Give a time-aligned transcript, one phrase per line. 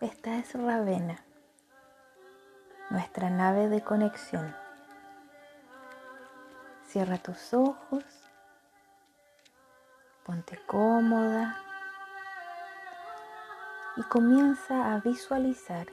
[0.00, 1.22] Esta es Ravena,
[2.88, 4.56] nuestra nave de conexión.
[6.86, 8.02] Cierra tus ojos,
[10.24, 11.54] ponte cómoda
[13.98, 15.88] y comienza a visualizar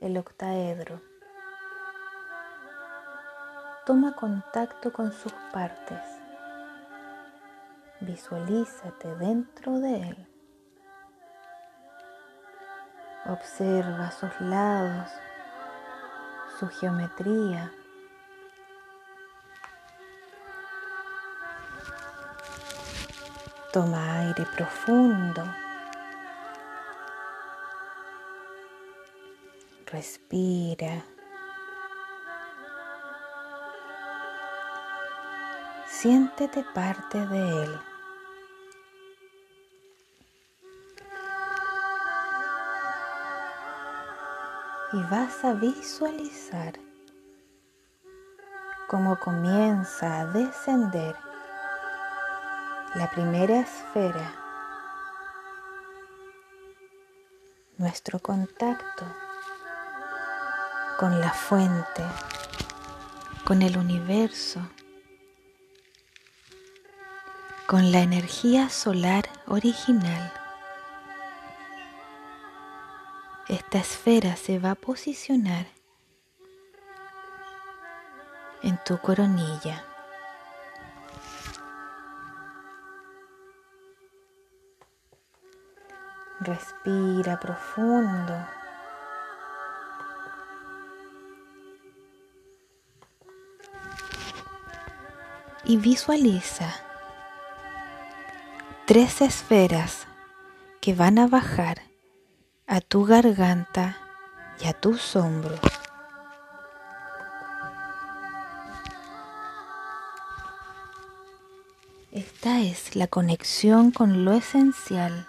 [0.00, 1.00] el octaedro.
[3.84, 5.98] Toma contacto con sus partes.
[7.98, 10.31] Visualízate dentro de él.
[13.26, 15.08] Observa sus lados,
[16.58, 17.72] su geometría.
[23.72, 25.44] Toma aire profundo.
[29.86, 31.04] Respira.
[35.86, 37.91] Siéntete parte de él.
[44.92, 46.78] Y vas a visualizar
[48.88, 51.16] cómo comienza a descender
[52.94, 54.34] la primera esfera,
[57.78, 59.06] nuestro contacto
[60.98, 62.04] con la fuente,
[63.46, 64.60] con el universo,
[67.66, 70.41] con la energía solar original.
[73.48, 75.66] Esta esfera se va a posicionar
[78.62, 79.84] en tu coronilla.
[86.40, 88.34] Respira profundo.
[95.64, 96.74] Y visualiza
[98.86, 100.08] tres esferas
[100.80, 101.91] que van a bajar
[102.72, 103.98] a tu garganta
[104.58, 105.60] y a tus hombros.
[112.12, 115.26] Esta es la conexión con lo esencial,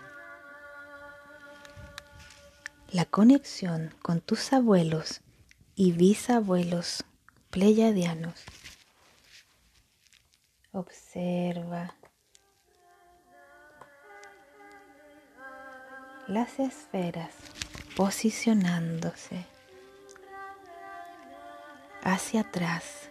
[2.92, 5.20] la conexión con tus abuelos
[5.76, 7.04] y bisabuelos
[7.50, 8.42] pleyadianos.
[10.72, 11.94] Observa
[16.28, 17.34] las esferas
[17.96, 19.46] posicionándose
[22.02, 23.10] hacia atrás.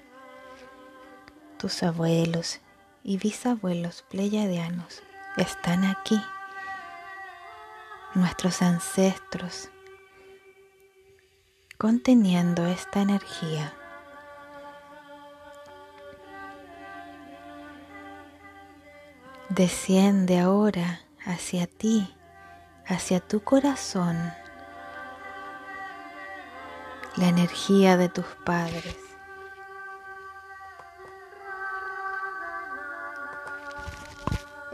[1.58, 2.60] Tus abuelos
[3.04, 5.02] y bisabuelos pleyadianos
[5.36, 6.20] están aquí.
[8.14, 9.70] Nuestros ancestros
[11.78, 13.74] conteniendo esta energía.
[19.48, 22.14] Desciende ahora hacia ti
[22.86, 24.32] hacia tu corazón
[27.16, 28.96] la energía de tus padres.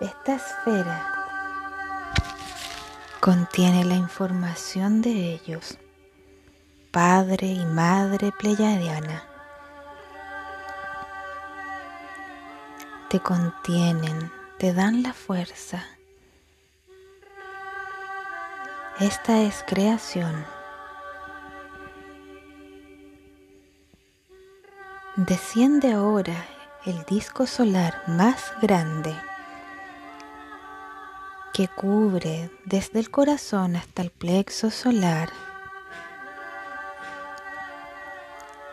[0.01, 1.13] Esta esfera
[3.21, 5.77] contiene la información de ellos,
[6.93, 9.25] padre y madre pleyadiana.
[13.11, 15.98] Te contienen, te dan la fuerza
[19.01, 20.45] esta es creación.
[25.15, 26.47] Desciende ahora
[26.85, 29.15] el disco solar más grande
[31.53, 35.31] que cubre desde el corazón hasta el plexo solar.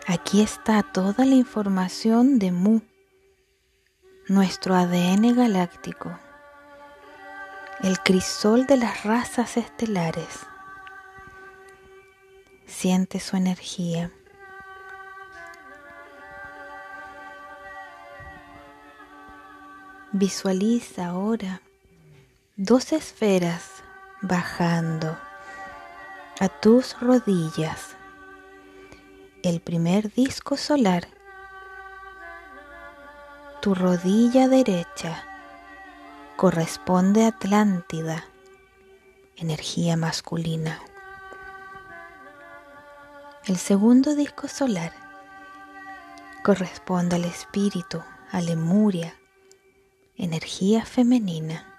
[0.08, 2.82] Aquí está toda la información de Mu,
[4.28, 6.20] nuestro ADN galáctico
[7.82, 10.40] el crisol de las razas estelares.
[12.66, 14.12] Siente su energía.
[20.12, 21.62] Visualiza ahora
[22.56, 23.84] dos esferas
[24.22, 25.18] bajando
[26.40, 27.96] a tus rodillas.
[29.44, 31.08] El primer disco solar,
[33.62, 35.35] tu rodilla derecha
[36.36, 38.26] corresponde a Atlántida,
[39.38, 40.82] energía masculina.
[43.46, 44.92] El segundo disco solar
[46.44, 49.16] corresponde al espíritu, a Lemuria,
[50.18, 51.74] energía femenina.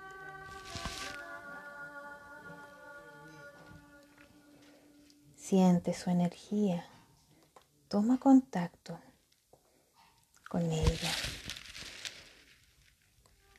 [5.37, 6.87] Siente su energía,
[7.89, 8.99] toma contacto
[10.49, 11.11] con ella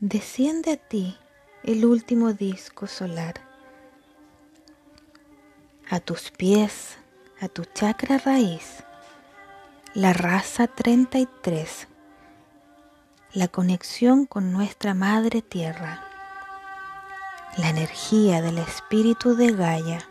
[0.07, 1.17] desciende a ti
[1.63, 3.35] el último disco solar.
[5.89, 6.97] a tus pies,
[7.39, 8.83] a tu chakra raíz,
[9.93, 11.87] la raza 33,
[13.31, 16.03] la conexión con nuestra Madre Tierra,
[17.55, 20.09] la energía del espíritu de Gaia,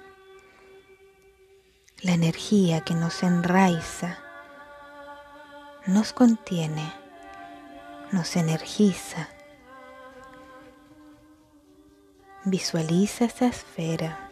[2.00, 4.18] la energía que nos enraiza,
[5.86, 6.90] nos contiene,
[8.12, 9.28] nos energiza.
[12.48, 14.30] Visualiza esa esfera.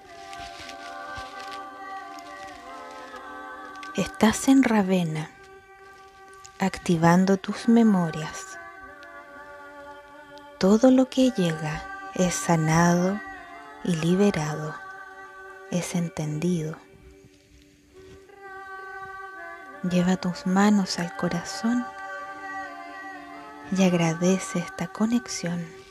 [3.96, 5.32] Estás en Ravena,
[6.60, 8.56] activando tus memorias.
[10.60, 11.82] Todo lo que llega
[12.14, 13.20] es sanado
[13.82, 14.76] y liberado,
[15.72, 16.76] es entendido.
[19.90, 21.84] Lleva tus manos al corazón
[23.76, 25.83] y agradece esta conexión.